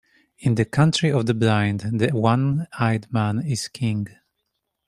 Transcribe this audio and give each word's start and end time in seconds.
In 0.39 0.55
the 0.55 0.65
country 0.65 1.11
of 1.11 1.27
the 1.27 1.35
blind, 1.35 1.81
the 1.81 2.07
one-eyed 2.09 3.13
man 3.13 3.45
is 3.45 3.67
king. 3.67 4.07